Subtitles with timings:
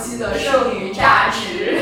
[0.00, 1.80] 期的剩余价值。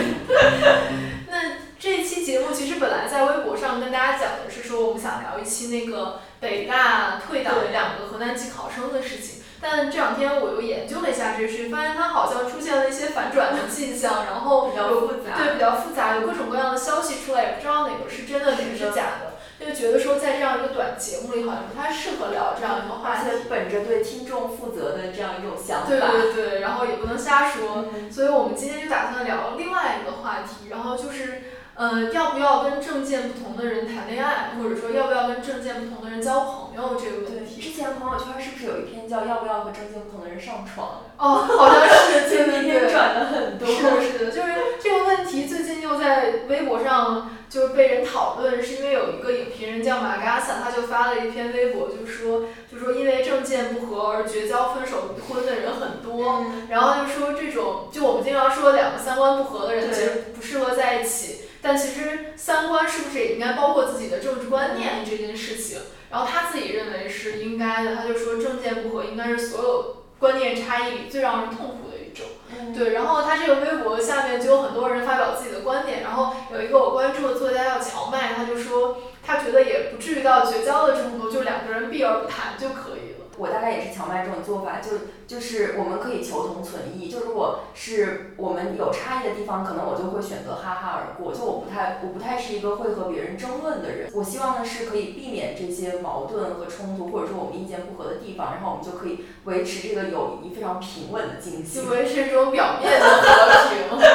[1.31, 1.39] 那
[1.79, 9.37] 这期节目其实本来在微博上跟大家讲的是说，我们想聊一期那个北大退档的两个河南籍考生的事情。
[9.61, 19.28] 但这两天我又研究了一下这事，发现它好像出现了一些反转的迹象，然后比较复杂，对比较复杂，有各种各样的消息出来，也不知道哪个是真的，哪个是假的。
[19.69, 23.29] 就觉得说在这样一个短节目里，好像不太适合聊这样一个话题。
[23.29, 25.89] 而且本着对听众负责的这样一种想法。
[25.89, 31.43] 对对对，然后也不能瞎说，所以我们今天就打算聊另外一个话题，然后就是。
[31.81, 37.63] 嗯，要不要跟证件不同的人谈恋爱，或者说要不要跟证件不同的人交朋友这个问题？
[37.63, 41.05] 之前朋友圈是不是有一篇叫“要不要和证件不同的人上床”？
[41.17, 43.69] 哦，好像是， 今天转的很多。
[43.69, 61.45] 是的，是的，就是这个问题最近又在微博上就是被人讨论，是因为有一个影评人叫马嘎萨，他就发了一篇微博，就说就说因为证件不合而绝交、分手、离婚的人很多，然后就说这种就我们经常说两个三观不合的人其实不适合在一起。
[61.61, 65.79] 但其实三观是不是也应该包括自己的政治观念这件事情？
[66.11, 72.27] 然后他自己认为是应该的，他就说政见不合应该是所有观念差异里最让人痛苦的一种。
[72.75, 83.18] 对，然后他这个微博下面就有很多人发表自己的观点，然后有一个我关注的作家叫乔麦，他就说他觉得也不至于到绝交的程度，就两个人避而不谈就可以了。
[83.39, 84.91] 我大概也是荞麦这种做法，就
[85.27, 87.09] 就是我们可以求同存异。
[87.09, 91.33] 就如果是我们有差异的地方，可能我就会选择哈哈而过。
[91.33, 94.11] 就我不太我不太是一个会和别人争论的人。
[94.13, 101.85] 我希望的是可以避免这些矛盾和冲突，或者说我们意见不合的地方，然后我们就可以维持这个友谊非常平稳的进行。
[101.85, 103.99] 就维持这种表面的和平。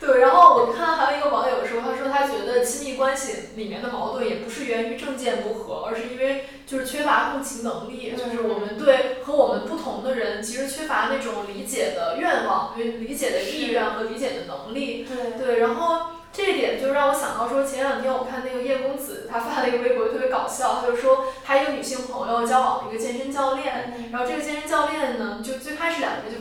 [0.00, 15.06] 对，然后我看还有一个网友说，他说他觉得亲密关系里面的矛盾也不是源于政见不合，而是因为就是缺乏共情能力，就是我们对和我们不同的人其实缺乏那种理解的愿望、理解的意愿和理解的能力。
[15.38, 16.06] 对，然后。
[16.36, 20.80] 这一点就让我想到说，前两天我看那个叶公子，他发了一个微博，特别搞笑。
[20.80, 25.40] 他就说他一个女性朋友交往了一个健身教练，然后这个健身教练呢，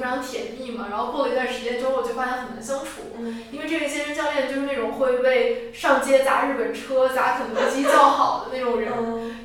[0.03, 3.15] 非常甜蜜嘛，然后过了一段时间之后，就发现很难相处，
[3.53, 8.91] 因为这个健身教练就是那种会为上街砸日本车、砸肯德基叫好的那种人，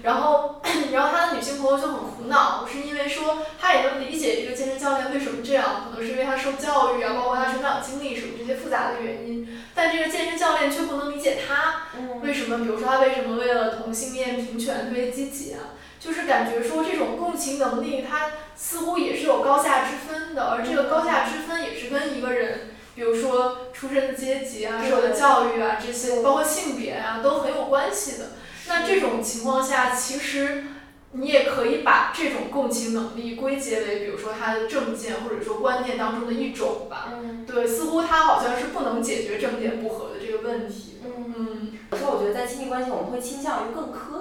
[0.02, 0.60] 然后
[0.92, 9.46] 然后他的女性朋友就很苦恼，是因为说他也能理解这个健身教练为什么这样，可能是因为他受教育啊，包括他成长经历什么这些复杂的原因，
[9.76, 10.38] 但这个健身。
[10.38, 11.88] 教练却不能理解他
[12.22, 15.74] 为什么，比如说他为什么为了同性恋平权特别积极啊？
[16.00, 28.30] 就是感觉说这种共情能力，它似乎也是有高下之分的，而这个高下之分也是跟一个人，比如说出身的阶级啊、受的教育啊这些，包括性别啊，都很有关系的。
[28.66, 30.64] 那这种情况下，其实。
[31.12, 37.14] 你也可以把这种共情能力归结为，比如说他的政见或者说观念当中的一种吧。
[37.14, 37.46] 嗯。
[37.46, 40.98] 对，似乎他好像是不能解决政见不合的这个问题。
[41.02, 41.72] 嗯。
[41.90, 44.17] 有时候我觉得在亲密关系，我们会倾向于更苛责。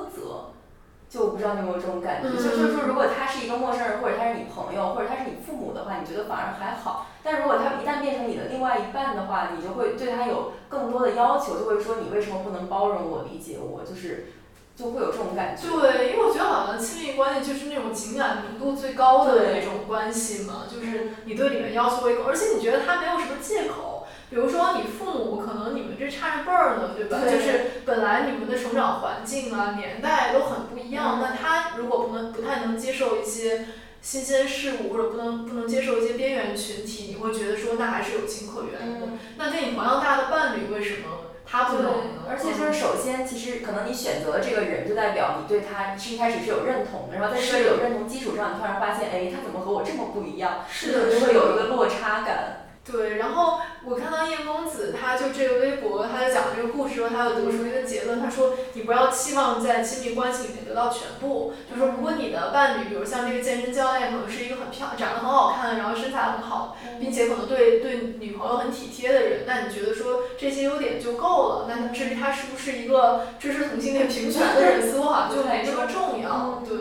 [1.10, 7.08] 就我不知道你有没有这种感觉，就就是说，如果他是一个陌生人，或者他是你朋友，或者他是你父母的话，你觉得反而还好。
[7.24, 14.34] 但如果他一旦变成你的另外一半的话，你就会对他有更多的要求，就会说你为什么不能包容我、理解我，就是。
[14.78, 15.68] 就会有这种感觉。
[15.68, 23.97] 对，因为我觉得好像亲密关系就是那种情感浓度最高的那种关系嘛，就是你对里面要求会高，而且你觉得他没有什么借口。
[24.30, 27.20] 比如说你父母可能你们这差着辈儿呢，对吧？
[27.24, 33.66] 就是本来你们的成长环境啊、年代都很不一样，那他如果不能不太能接受一些
[34.02, 39.08] 新鲜事物，或者不能不能接受一些边缘群体，你会觉得说那还是有情可原的。
[39.38, 41.08] 那跟你同样大的伴侣为什么？
[41.50, 41.94] 他不能，
[42.28, 50.66] 而且就是首先，其实可能你选择了这个人，就代表你对他是一开始是有认同的，然后在这个有认同基础上，你突然发现，哎，他怎么和我这么不一样？
[50.70, 52.67] 是的，就会有一个落差感。
[52.90, 71.66] 对，然后我看到叶公子，他就这个微博，他在讲这个故事时候，他有得出一个结论，他说你不要期望在亲密关系里面得到全部，就说如果你的伴侣，比如像这个健身教练，可能是一个很漂亮、长得很好看，然后身材很好，并且可能对对女朋友很体贴的人，那你觉得说这些优点就够了？
[71.68, 76.78] 那至于他是不是一个支持同性恋平权的人，似乎好像就没那么重要，对。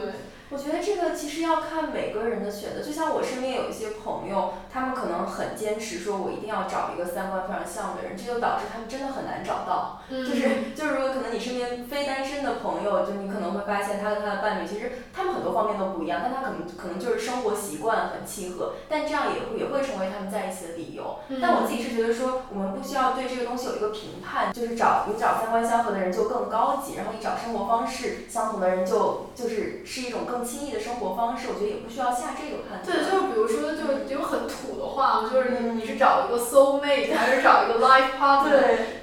[0.51, 10.01] 我觉得这个其实要看每个人的选择，就像我身边有一些朋友，他们可能很坚持说，我一定要找一个三观非常像的人，这就导致他们真的很难找到。
[10.09, 21.19] 就是就是，如果可能你身边非单身的朋友，就你可能会发现他和他的伴侣，其实他们们很多方面都不一样，但他可能可能就是生活习惯很契合，但这样也会也会成为他们在一起的理由。
[21.43, 31.49] 但我自己是觉得说，我们不需要对这个东西有一个评判，就是找你找三观相合的人就更高级，然后你找生活方式相同的人就就是是一种更轻易的生活方式。
[31.49, 32.85] 我觉得也不需要下这个判断。
[32.85, 38.51] 对，就是比如说，就是有很土的话，就是你你是找一个 soul mate 还是找一个 life partner，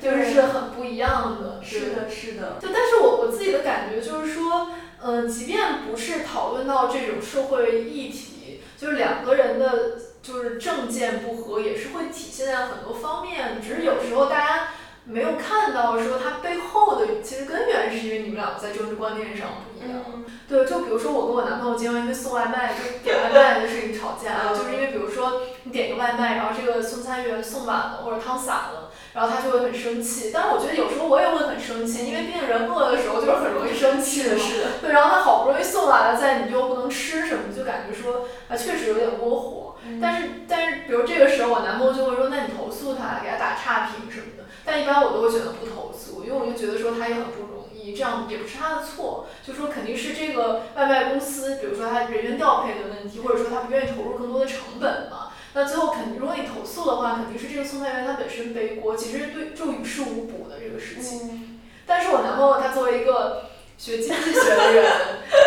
[0.01, 1.61] 对，就是很不一样的。
[1.63, 2.57] 是的，是的。
[2.59, 4.69] 就但是我我自己的感觉就是说。
[5.05, 13.61] 嗯，即便不是讨论到这种社会议题，就是两个人的，就是政见不合，也是会体现在很多方面。
[13.61, 14.67] 只是有时候大家
[15.05, 20.01] 没有看到，说它背后的其实根源是因为你们俩在政治观念上不一样。
[20.47, 28.91] 对，就比如说我跟我男朋友经常因为送外卖，就点外卖的事情吵架，就是因为比如说你点个外卖，然后这个送餐员送晚了或者汤洒了。
[29.13, 34.35] 然后他就会很生气，但是我觉得有时候我也会很生气，因为毕竟人饿的时候就是很容易生气的。
[34.35, 34.65] 是的。
[34.81, 39.75] 对，然后他好不容易送来了，再你又不能吃什么，就感觉说啊确实有点窝火。
[40.01, 44.42] 但是但是，比如这个时候我男朋友就会说，那你投诉他，给他打差评什么的。
[44.65, 55.31] 但一般我都会选择不投诉，因为我就觉得说他也很不容易，这样也不是他的错，就说肯定是这个外卖公司，比如说他人员调配的问题，或者说他不愿意投入更多的成本嘛。
[55.55, 61.59] 那最后肯定，如果你投诉的话，肯定是这个送餐员他本身背锅，其实对就于事无补的这个事情。
[61.85, 64.85] 但是我男朋友他作为一个学经济学的人，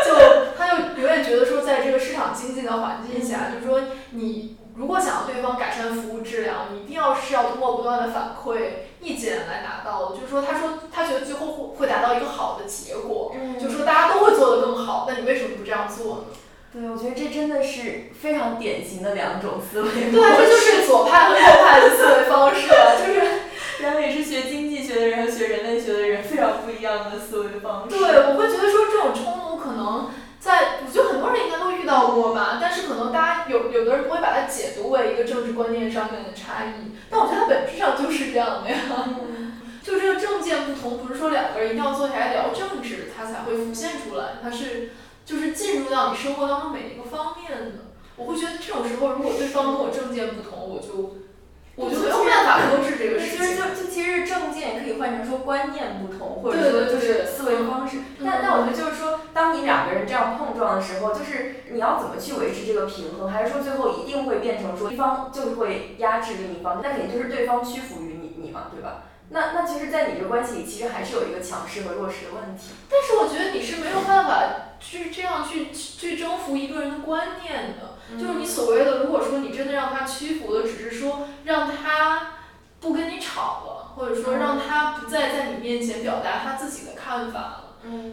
[0.04, 3.80] 就他就永远觉得说，在这个市场经济的环境下，就是说
[4.10, 10.16] 你如果想要对方改善服务质量，你一定要是要通过不断的反馈意见来达到的。
[10.16, 15.06] 就是说，他说他觉得最后会会达到一个好的结果，就是说大家都会做得更好。
[15.08, 16.22] 那你为什么不这样做呢？
[16.72, 19.88] 对，我觉得这真的是非常典型的两种思维。
[19.88, 23.22] 对，这就是左派和右派的思维方式，就是
[23.80, 27.96] 然后也是学经济学的人和学人类学的人非常不一样的思维方式。
[27.96, 30.10] 对，我会觉得说这种冲突可能
[30.46, 38.78] 在，我觉得很多人应该都遇到过吧，但是可能大家有有的人不会把它解读为一个政治观念上面的差异，但我觉得它本质上就是这样的呀。
[39.82, 44.92] 就这个政见不同，不是说两个人一定要坐下来聊政治，它才会浮现出来，它是。
[45.26, 47.72] 就是进入到你生活当中每一个方面的，
[48.14, 51.16] 我会觉得这种时候，如果对方跟我政见不同，我就
[51.76, 53.38] 我就没有办法搁置这个事情。
[53.38, 57.98] 其实就就其实政见也可以换成说观念不同，或者说就是思维方式。
[58.24, 63.30] 但但我觉得就是说，当你两个人这样碰撞的时候，就是你要怎么去维持这个平衡？
[63.30, 66.80] 还是说最后一定会变成说一方就会压制另一方？
[66.82, 69.04] 那肯定就是对方屈服于你你嘛，对吧？
[69.28, 72.70] 那那其实，在你这关系里，其实还是有一个强势和弱势的问题。
[72.88, 77.96] 但是我觉得你是没有办法去这样去去征服一个人的观念的。
[78.16, 79.95] 就是你所谓的，如果说你真的让他
[81.56, 82.32] 让他
[82.80, 87.64] 不跟你吵了，或者说让他不再在你面前表达他自己的看法了，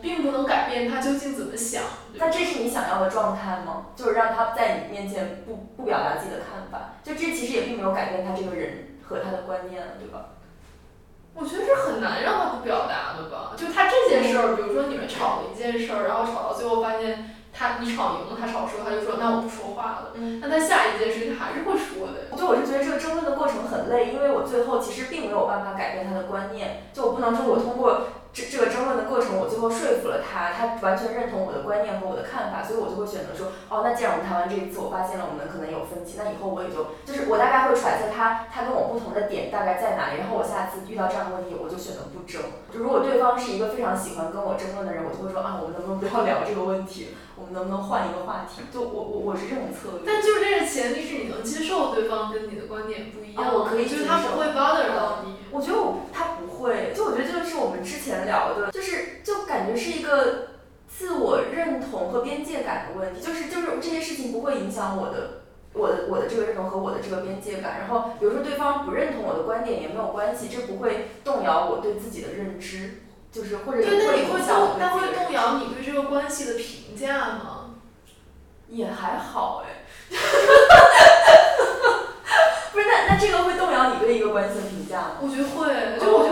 [0.02, 1.84] 并不能改变他究竟怎么想。
[2.14, 3.88] 那这是你想要的状态吗？
[3.98, 10.28] 就是让他在你面前不不表达自己的看法，就这其实也并没有改变他这个人和他的观念，对吧？
[11.36, 17.33] 我觉得是很难让他不表达的吧，就他这件事儿，比如说你们吵了一件事儿，然后吵到最后发现
[17.64, 20.12] 他你吵赢了，他吵输，他就说那我不说话了。
[20.16, 20.40] 嗯。
[20.42, 22.36] 那他下一件事情还是会说的。
[22.38, 28.08] 就我是觉得这个争论的过程很累，因为我最后其实并没有办法改变他的观念，就我不能说我通过。
[28.34, 42.42] 这这个争论的过程，我最后说服了他，他完全认同我的观念和我的看法，所以我就会选择说，哦，那既然我们谈完这一次，我发现了我们可能有分歧，那以后我也就就是我大概会揣测他他跟我不同的点大概在哪里，然后我下次遇到这样的问题，我就选择不争。
[42.74, 48.66] 就如果对方是一个非常喜欢跟我争论的人，我就会说啊，我们能不能不要聊这个问题，我们能不能换一个话题？
[48.74, 50.10] 就我我我是这种策略。
[50.10, 55.38] 但就是这个前提是你能接受对方跟你的观点不一样，我可以就是他不会 bother 到你。
[55.54, 56.33] 我觉得我他不
[56.64, 60.48] 会，就我觉得这个是我们之前聊的，就是就感觉是一个
[60.88, 65.44] 自我认同和边界感的问题，就是就是这些事情不会影响我的
[65.74, 67.80] 我的我的这个认同和我的这个边界感。
[67.80, 77.76] 然后比如说对方不认同我的观点也没有关系，这不会动摇我对自己的认知，就是或者也会影响我那会动摇你对这个关系的评价吗？
[78.70, 79.84] 也还好哎。
[82.72, 85.18] 不是，那那这个会动摇你对一个关系的评价吗？
[85.22, 86.23] 我觉得会，就我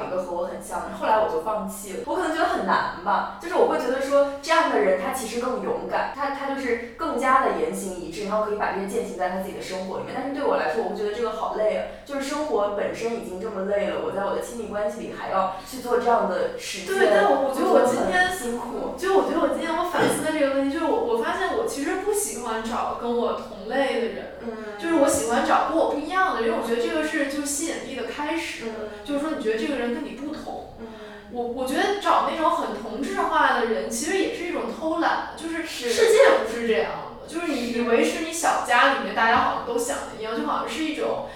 [0.00, 1.98] 找一个和我很像的，后来我就放弃了。
[2.06, 10.14] 我可能觉得很难吧，就是我会觉得说这样的人他其实更勇敢，他他就是更加的言行一致，然后可以把这些践行在他自己的生活里面。
[10.16, 28.20] 但是对我来说，我会觉得这个好累啊，就是生活本身已经这么累了，我在我的亲密关系里还要去做这样的实践，对，但我我觉得我今天辛苦，就我觉得我今天我反思的这个问题，就是我我发现我其实不喜欢找跟我同类的人，嗯，就是我喜欢找跟我不一样的，因为我觉得这个是就吸引力的开。
[28.30, 28.66] 开始，
[29.02, 30.74] 就是说你觉得这个人跟你不同。
[30.78, 30.86] 嗯，
[31.32, 41.26] 我我觉得找那种很同质化的人，其实也是一种偷懒，就是是世界不是这样的，就是你以为是你小家里面大家好像都想的一样，就好像是一种。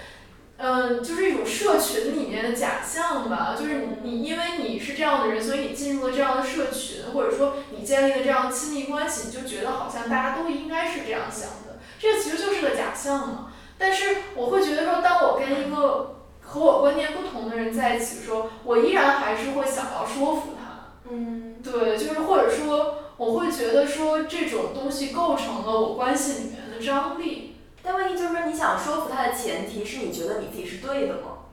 [0.57, 11.64] 嗯，就是一种社群里面的假象吧，就是你你因为你是这样的人，所以你进入了这样的社群，或者说你建立了这样亲密关系，你就觉得好像大家都应该是这样想的，
[12.05, 13.51] 这其实就是个假象嘛。
[13.77, 20.93] 但是我会觉得说，当我跟一个和我观念不同的人在一起的时候，我依然还是会想要说服他。
[21.09, 27.57] 嗯，对，就是或者说，我会觉得说这种东西构成了我关系里面的张力。
[27.83, 31.43] 但问题就是说，你想说服他的前提是你觉得你自己是对的吗？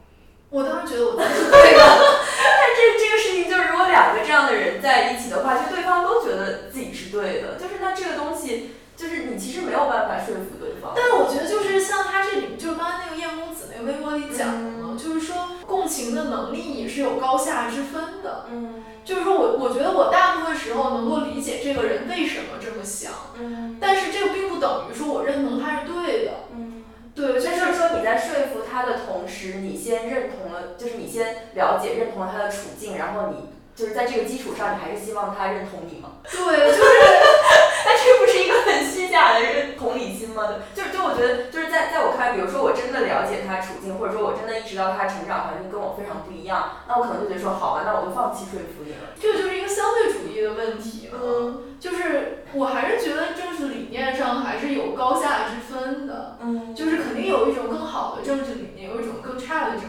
[0.49, 1.78] 我当然觉得我自己是 对的。
[2.38, 8.71] 但这这个事情就是，如果两个这样的人在一起的话，就对方都觉得自己是对的，就是那这个东西，
[9.02, 10.92] 就是你其实没有办法说服对方。
[10.94, 18.47] 但是我觉得就是像他这里，就是刚才那个燕公子那个微博里讲的嘛，就是说共情的能力也是有高下之分的。
[18.52, 18.85] 嗯。
[19.04, 23.11] 就是说我我觉得我大部分时候能够理解这个人为什么这么想。
[23.40, 23.76] 嗯。
[23.80, 26.30] 但是这个并不等于说我认同他是对的。
[26.54, 26.85] 嗯。
[27.12, 36.12] 对，就是说你在说服他的同时，你先认同了，就是你先了解、认同了他的处境，然后你就是在这个基础上，你还是希望他认同你吗？
[36.30, 36.82] 对，就是。
[37.85, 38.32] 但这不是
[38.64, 39.40] 很虚假的
[39.78, 40.49] 同理心吗？
[40.75, 49.14] 就就我觉得，就是在在我看来，比如说我真的了解他处境，或者说我真的意识到他成长环境跟我非常不一样，那我可能就觉得说，好吧，那我就放弃说服你了。
[49.21, 56.38] 这个就是一个相对主义的问题嗯，就是我还是觉得政治理念上还是有高下之分的。
[56.40, 59.83] 嗯，就是肯定有一种更好的政治理念，有一种更差的政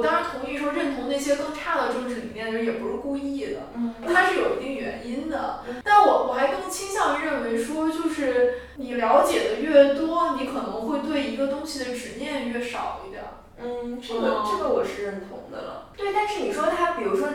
[0.00, 5.60] 我，当然同意说认同那些更差的政治理念的人也不是故意的，嗯，他是有一定原因的。
[5.84, 13.22] 但我我还更倾向于认为说，就是你了解的越多，你可能会对一个东西的执念越少一点。
[13.62, 15.90] 嗯，这个这个我是认同的了。
[15.96, 17.28] 对，但是你说他，比如说。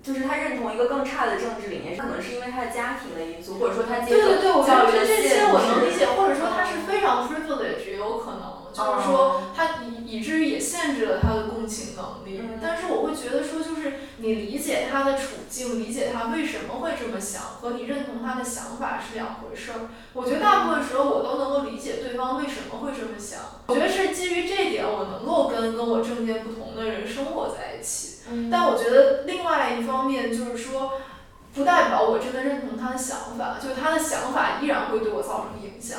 [0.00, 12.42] 就是他认同一个更差的政治理念，可能是因为他的家庭的因素，或者说他接受教育的这些我能理解，或者说他是非常 privileged，也有可能，就是说他以以至于也限制了他的共情能力。
[12.62, 19.88] 但是我会觉得说，就是你理解他的处境，理解他为什么会这么想，和你认同他的想法是两回事儿。
[20.12, 23.40] 我觉得大部分时候我都能够理解对方为什么会这么想。
[23.66, 28.18] 我觉得是基于这点，我能够跟跟我政见不同的人生活在一起。
[28.50, 30.92] 但我觉得另外一方面就是说，
[31.54, 35.98] 不代表我真的认同他的想法，就是他的想法依然会对我造成影响。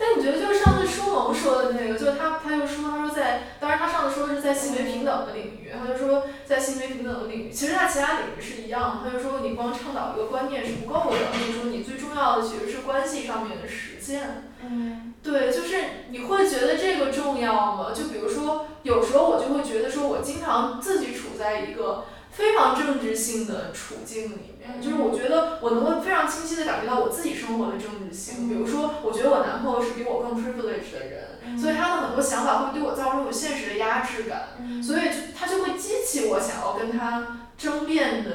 [0.00, 14.44] 但你觉得就是上次舒萌说的那个，就是他他就说他说在，当然他上次说的是在性别平等的领域，他就说在性别平等的领域，其实在其他领域是一样的，他就说你光倡导一个观念是不够的，就是说你最重要的其实是关系上面的实践。
[14.62, 15.76] 嗯，对，就是
[16.10, 17.92] 你会觉得这个重要吗？
[17.94, 28.48] 就比如说，有时候我就会觉得说，我经常自己处在一个非常政治性的处境里面，就是我觉得我能够非常清晰的感觉到我自己生活的政治性。
[28.48, 38.30] 比如说，我觉得我男朋友是比我更 privileged 的人，所以他的很多想法会对我造成有现实的压制感，所以就他就会激起我想要跟他争辩的。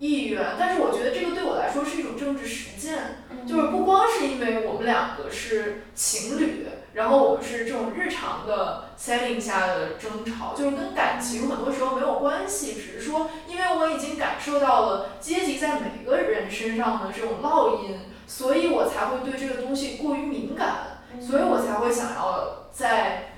[0.00, 23.34] 意愿，但是我觉得这个对我来说是一种政治实践，就是不光是因为我们两个是情侣，然后我们是这种日常的 setting 下的争吵，就是跟感情很多时候没有关系，只是说因为我已经感受到了阶级在每个人身上的这种烙印，所以我才会对这个东西过于敏感，所以我才会想要在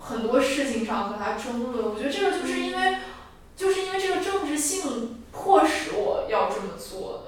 [0.00, 1.84] 很多事情上和他争论。
[1.84, 2.96] 我觉得这个就是因为，
[3.54, 5.14] 就是因为这个政治性。
[5.30, 7.22] 迫使我要这么做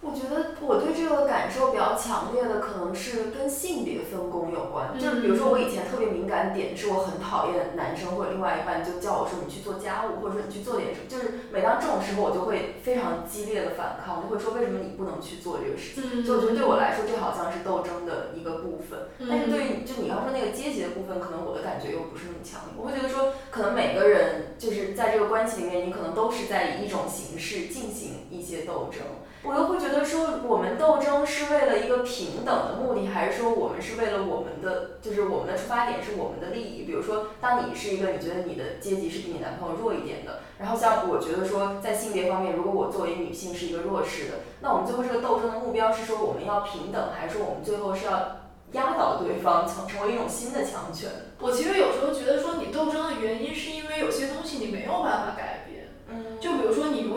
[0.00, 4.98] 我觉得我对这个感受比较强烈的，可能是跟性别分工有关。
[4.98, 11.06] 就比如说我以前特别敏感点，是我很讨厌男生或者另外一半就叫我说你去做家务，或者说你去做点什么。
[11.06, 16.24] 就是每当这种时候，我就会非常激烈的反抗，就会说为什么你不能去做这个事情？
[16.24, 19.12] 所以我觉得对我来说，这好像是斗争的一个部分。
[19.28, 22.80] 但是对于就你要说那个阶级的部分，可能我的感觉又不是那么强烈。
[22.80, 26.68] 我会觉得说，可能每个人就是在这个关系里面，你可能都是在。
[26.70, 29.02] 以一种形式进行一些斗争，
[29.42, 36.84] 我又会觉得说，我们斗争是为了一个平等的目的，还是说我们是为了我们的，就是我们的出发点是我们的利益？
[36.84, 51.08] 比如说，当你是一个你觉得你的阶级是比你男朋友弱一点的，然后像我觉得说，在性别方面，如果我作为女性是一个弱势的，那我们最后这个斗争的目标是说我们要平等，还是说我们最后是要压倒对方，成成为一种新的强权？
[51.38, 55.79] 我其实有时候觉得说，你斗争的原因是因为有些东西你没有办法改变。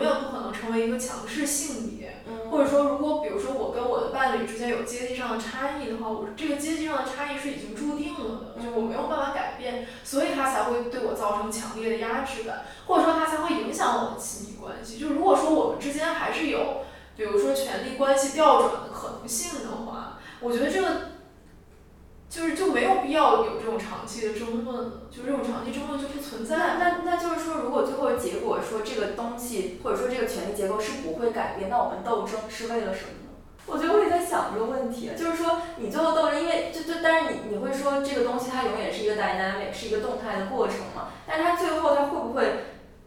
[0.04, 11.34] 永远不可能成为一个强势性别，或者说，如果比如说我跟我的伴侣之间有阶级上的差异的话，我这个阶级上的差异是已经注定了的，就我没有办法改变，所以他才会对我造。
[11.34, 15.00] 成强烈的压制感，或者说他才会影响我的亲密关系。
[15.00, 16.82] 就如果说我们之间还是有，
[17.18, 21.13] 比如说权力关系调转的可能性的话，我觉得这个。
[22.34, 26.58] 就是就没有必要有这种长期的争论，就这种长期争论就不存在。
[26.58, 33.30] 那那那就是说，如果最后结果说这个东西或者说这个权力结构是不会改变，那我们斗争是为了什么呢？
[33.68, 41.10] 我觉得我也在想这个问题，就是说你最后斗争，因为就就但是你你会说这个东西它永远是一个 dynamic，是一个动态的过程嘛？
[41.28, 42.66] 但是它最后它会不会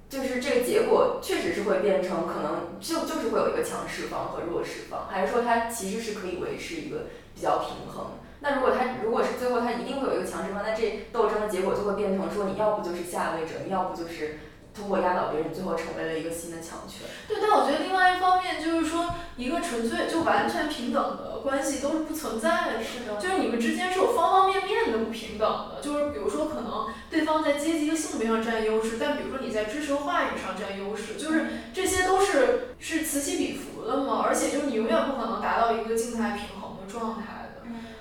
[0.08, 8.12] 就是这个结果确实是会变成可能就就是会有一个强势方和弱势方，还是说它其实是可以维持一个比较平衡？
[8.40, 14.38] 那如果他如果是最后他一定会有一个强势方，那这斗争的结果就会变成说你要不就是下位者，你要不就是
[14.74, 17.08] 通过压倒别人，最后成为了一个新的强权。
[17.26, 23.16] 对，但我觉得另外一方面就是说，一个纯粹就完全平等的关系都是不存在的，是的。
[23.16, 37.45] 就是你们之间是有方方面面的不平等的，就是比如说可能对方在阶级和性别上占优势，但比如说你在知识和话语上占优势，就是这些都是是此起彼伏的嘛，而且就是你永远不可能达到一个静态平衡的状态。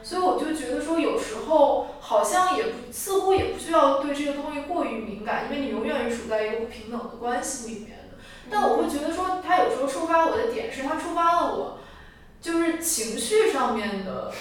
[0.06, 8.18] 所以我就觉得说，有时候好像也不，似乎也不需要对这个东西过于敏感，因为你永远是处在一个不平等的关系里面的。
[8.52, 11.80] 但我会觉得说，他有时候触发我的点是，他触发了我，
[12.40, 14.32] 就是情绪上面的，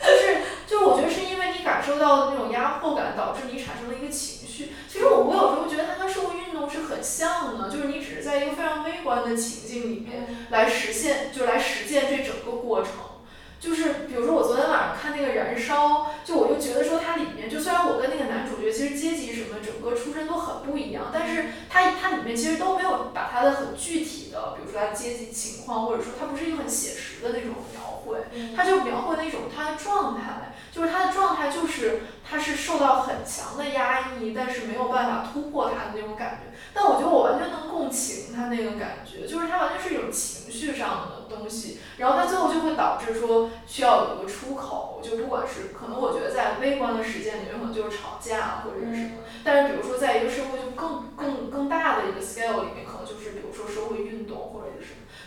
[0.00, 4.74] 就是就是我觉得是因为你感受到的那种压迫感，导致你产生了一个情绪。
[4.88, 12.92] 其实我我有时候觉得它跟社会运动是很像的，就是你只是在一个非常微观的情境里面来实现，就来实践这整个过程。
[13.64, 28.18] 就是比如说我昨天晚上看那个《燃烧》，就我就觉得说它里面，就虽然我跟那个男主角其实阶级什么整个出身都很不一样，但是它它里面其实都没有把它的很具体的，比如说他阶级情况，或者说它不是一个很写实的那种描绘，
[28.56, 36.56] 他就描绘那种他的状态，就是他的状态就是他是受到很强的压抑，但是没有办法突破他的那种感觉。
[36.72, 49.10] 但我觉得我完全能共情他那个感觉，就是他完全是一种情绪上的东西，然后他最后就会导致说需要有一个出口，就不管是可能我觉得在微观的实践里面可能就是吵架或者是什么，
[49.44, 54.63] 但是比如说在一个社会就更更更大的一个 scale 里面，可能就是比如说社会运动或者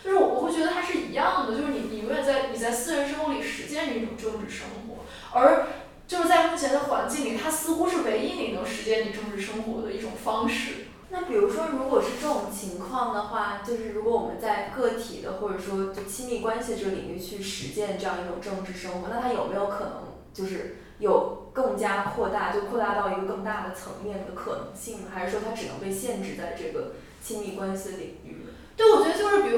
[0.08, 5.04] 就是我我会觉得它是一样的，就是你你永远在你在私人生活里实践一种政治生活，
[5.38, 5.66] 而
[6.06, 10.86] 就是在目前的环境里，它似乎是唯一你能实践你政治生活的一种方式。
[11.10, 19.92] 那比如说，如果是这种情况的话，就是如果我们在个体的或者说就亲密关系这个领域去实践这样一种政治生活，那它有没有可能
[20.32, 25.08] 就是有更加扩大，就扩大到一个更大的层面的可能性呢？
[25.12, 26.92] 还是说它只能被限制在这个
[27.22, 28.46] 亲密关系领域？
[28.78, 29.57] 对，我觉得就是比如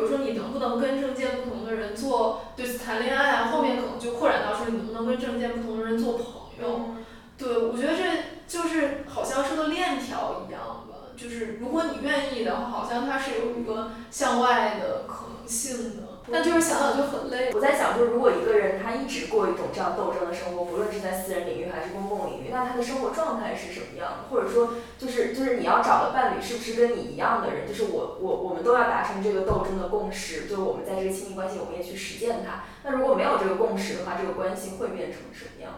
[0.00, 6.24] 比如说你能不能跟证件不同的人做对谈恋爱啊，后面可能就扩展到说你能不能跟证件不同的人做朋
[6.62, 6.94] 友。
[7.36, 8.02] 对，我觉得这
[8.48, 16.19] 就是好像是个链条一样吧，就是如果你愿意的话，好像它是有一个向外的可能性的。
[16.32, 17.50] 但就是想想就很累。
[17.52, 24.30] 我在想，就是如果一个人他一直过一种这样斗争的生活，不论是在私人领域还是公共领域，那他的生活状态是什么样的？
[24.30, 27.66] 或者说，就是就是你要找的伴侣是不是跟你一样的人？
[27.66, 32.64] 就是我我我们都要达成这个斗争的共识，就是我们在这个亲密关系，我们也去实践它。
[32.84, 35.72] 那如果没有这个共识的话，这个关系会变成什么样？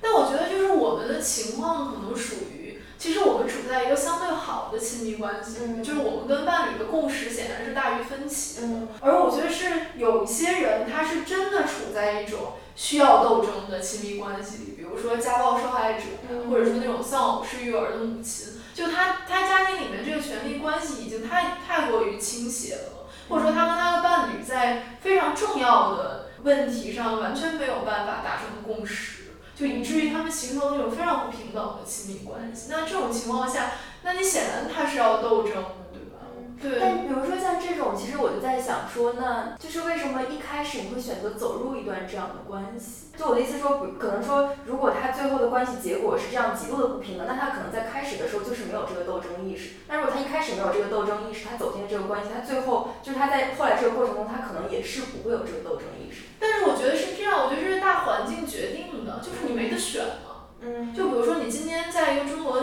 [0.00, 8.66] 但我觉得就是我们的情况可能属于，其实我们处在一个相对好的亲密关系，就是我们跟伴侣的共识显大于分歧的。
[9.00, 16.04] 而我觉得是有一些人，他是真的处在一种需要斗争的亲密关系里，比如说家暴受害者，
[16.48, 29.24] 或者说那种丧偶式育儿的母亲，就他他家庭里面这个权力关系已经太太过于倾斜了，或者说他跟他的伴侣在非常重要的问题上完全没有办法达成共识。
[29.58, 32.66] 就以至于他们形成那种非常不平等的亲密关系。
[32.68, 33.70] 那这种情况下，
[34.02, 35.85] 那你显然他是要斗争的，
[36.60, 36.78] 对。
[36.80, 43.06] 但比如说像这种，其实我就在想说，那就是为什么一开始你会选择走入一段这样的关系？
[43.16, 49.76] 就我的意思说，可能说，如果他最后的关系结果是这样极度的不平等，那他可能在开始的时候就是没有这个斗争意识。
[49.88, 56.24] 那如果他一开始没有这个斗争意识，他走进了这个关系，他最后就是他在后来这个过程中，他可能也是不会有这个斗争意识。
[56.38, 60.52] 但是我觉得是这样，我觉得这是大环境决定的，就是你没得选嘛。
[60.60, 60.94] 嗯。
[60.94, 62.60] 就比如说你今天在一个中国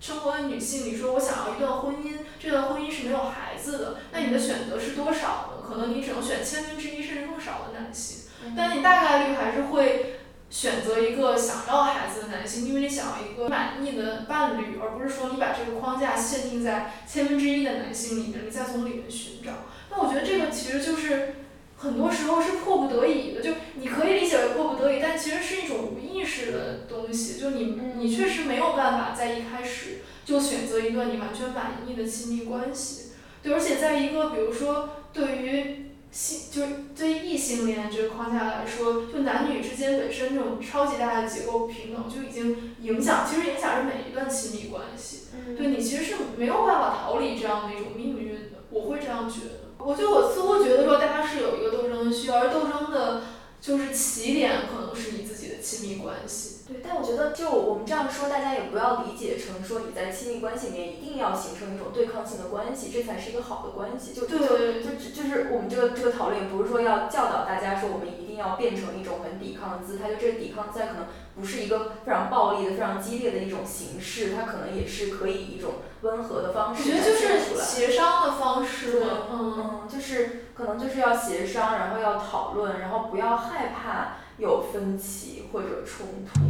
[0.00, 2.13] 生活的女性，你说我想要一段婚姻，
[2.44, 5.66] 这段婚姻是没有孩子的，那你的选择是多少呢？
[5.66, 19.50] 可能你只能选千分之一甚至更少的男性，但你大概率还是会选择一个想要孩子的男性，因为你想要一个满意的伴侣，而不是说你把这个框架限定在千分之一的男性里面，你再从里面寻找。
[19.90, 21.36] 那我觉得这个其实就是。
[21.84, 26.34] 很多时候是迫不得已的，就你可以理解为迫不得已，但其实是一种无意识。
[26.54, 33.12] 的东西，就你你确实没有办法在一开始就选择一段你完全满意的亲密关系。
[33.42, 45.28] 对，而且在一个比如说对于性，就是对于异性恋这个框架来说，就男女之间本身这种超级大的结构不平等，就已经影响，其实影响着每一段亲密关系。
[45.56, 49.63] 对你其实是没有办法逃离这样的一种命运的，我会这样觉得。
[49.84, 53.22] 我觉得我似乎觉得说大家是有一个斗争的需要，而斗争的。
[53.64, 64.12] 就是起点可能是你自己的亲密关系，对，但我觉得就我们这样说，大家也不要理解成说你在亲密关系里面一定要形成一种对抗性的关系，这才是一个好的关系。
[64.12, 76.82] 就就就就是我们这个这个讨论不是说要教导大家说我们一定要变成一种很抵抗的姿态，就这个抵抗姿态可能不是一个非常暴力的、非常激烈的一种形式，它可能也是可以一种温和的方式。
[76.82, 86.40] 我觉得就是协商的方式，嗯，就是可能就是要协商，然后要讨论，然后不要害怕有分歧或者冲突。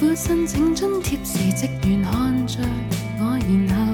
[0.00, 2.58] 苦申请津贴时，职员看着
[3.18, 3.92] 我，然后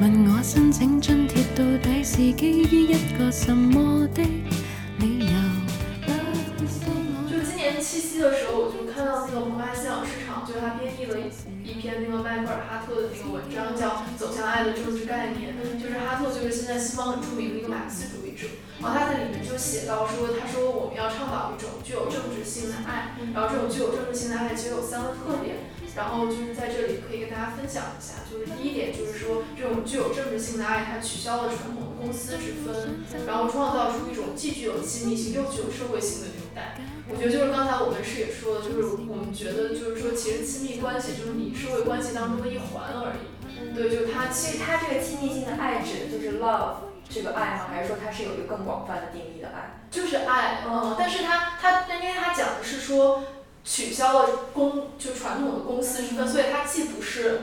[0.00, 4.22] 问我申请津贴到底是基于一个什么的
[7.90, 18.46] 七夕的时候，我就看到那个澎湃信仰市场，就他编译了一篇那个迈克尔哈特的那个文章，叫《走向爱的政治概念》，就是哈特就是现在西方很著名的一个马克思主义者。
[18.78, 25.66] 然后他在里面就写到说，他说我们要倡导一种具有政治性的爱，然后这种具有政治性的爱其实有三个特点，
[25.98, 36.28] 然后就是在这里可以跟大家分享一下，就是第一点就是说这种具有政治性的爱，它取消了传统的公司之分，然后创造出一种既具有亲密性又具有社会性的
[37.08, 43.74] 我觉得就是刚才我们是也说的，就是我们觉得就是说其实亲密关系就是你社会关系当中的一环而已。
[43.74, 46.90] 对，就是它其实它这个亲密性的爱指的就是 love。
[47.12, 47.66] 这个爱吗？
[47.68, 49.80] 还是说它是有一个更广泛的定义的爱？
[49.90, 53.24] 就是爱，嗯，但是它它，因为它讲的是说
[53.64, 57.40] 取消了公就传统的公私之分，所以它既不是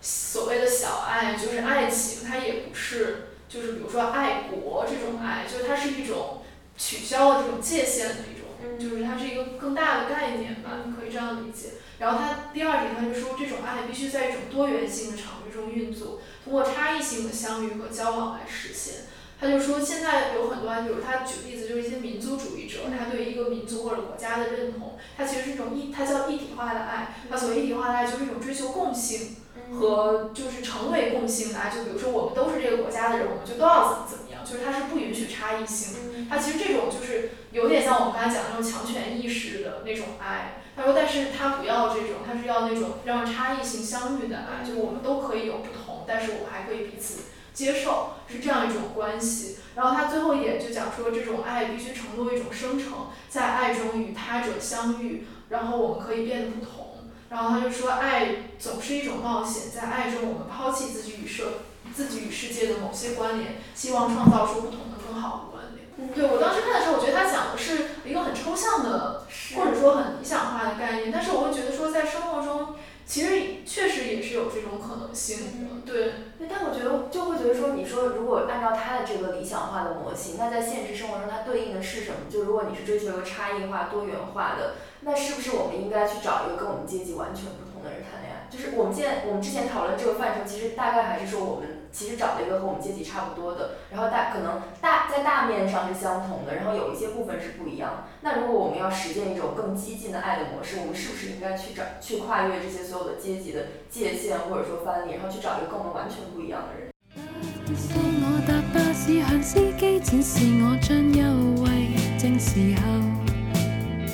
[0.00, 6.42] 所谓的小爱，就是爱情，它也不是就是比如说爱国这种爱，就是它是一种
[6.76, 8.37] 取消了这种界限的一种，
[8.78, 11.74] 就是它是一个更大的概念吧，你可以这样理解。
[11.98, 16.20] 然后它第二点，它就说这种爱必须在一种多元性的场域中运作。
[16.44, 19.04] 通过差异性的相遇和交往来实现。
[19.40, 27.14] 他就说，现在有很多，比如他举例子，就是一些民族主义者，他对一个民族或者国家的认同，它其实是一种一，它叫一体化的爱。
[27.30, 29.36] 它所谓一体化的爱，就是一种追求共性
[29.78, 31.70] 和就是成为共性的爱。
[31.70, 36.26] 就比如说，我们都是这个国家的人，我们就都要怎么怎么样，就是他是不允许差异性。
[36.30, 40.62] 他其实这种就是有点像我们刚才讲的那种强权意识的那种爱。
[40.74, 47.22] 他说，但是他不要这种，他是要那种让差异性相遇的爱，就是我们都可以有不同，但是我们还可以彼此。
[47.52, 57.08] 接受是这样一种关系，然后他最后一点就讲说，这种爱必须承诺一种生成，在爱中与他者相遇，然后我们可以变得不同。
[57.30, 58.28] 然后他就说，爱
[58.60, 61.62] 总是一种冒险，在爱中我们抛弃自己与社，
[61.94, 66.14] 自己与世界的某些关联，希望创造出不同的、更好的关联。
[66.14, 72.74] 对我当时看的时候，我觉得他讲的是一个很抽象的，或者说很理想化的概念，但是我会觉得说，在生活中。
[73.08, 76.12] 其实确实也是有这种可能性的，对。
[76.46, 82.28] 但我觉得就会觉得说，你说如果按照他的这个理想化的模型，那在现实生活中它对应的是什么？
[82.28, 88.44] 就如果你是追求一个差异化、多元化的，那是不是我们应该去找一个跟我们阶级完全不同的人谈恋爱？
[88.50, 91.77] 就是我们现在我们之前讨论这个范畴，其实大概还是说我们。
[91.92, 98.04] 其实找了一个和我们阶级差不多的，然后大可能大在大面上是相同的，然后有一些部分是不一样。
[98.20, 106.88] 那如果我们要实践一种更激进的爱的模式，我们是不是应该去找去跨越这些所有的阶级的界限，或者说藩篱，然后去找一个跟我们完全不一样的人？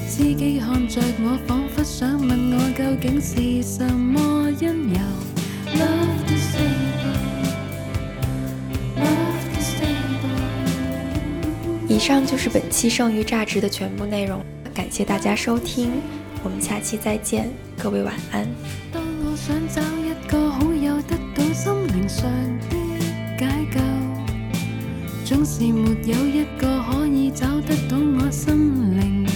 [0.07, 4.49] 司机看着我，仿佛想问我究竟是什么
[12.07, 15.91] 上就是本期剩余榨汁的全部内容，感谢大家收听，
[16.43, 18.47] 我们下期再见，各位晚安。
[18.93, 22.31] 当我想找一个好友得到心灵上
[22.69, 22.77] 的
[23.39, 23.81] 解救，
[25.25, 29.27] 总是没有一个可以找得到我心灵。